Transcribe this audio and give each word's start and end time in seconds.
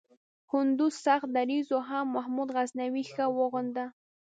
هندو 0.51 0.87
سخت 1.05 1.27
دریځو 1.37 1.77
هم 1.89 2.05
محمود 2.15 2.49
غزنوي 2.55 3.03
ښه 3.11 3.25
وغنده. 3.37 3.85